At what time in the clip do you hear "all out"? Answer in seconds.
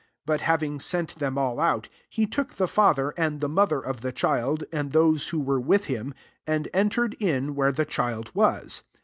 1.37-1.87